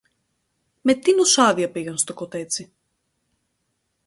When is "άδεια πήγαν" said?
1.37-1.97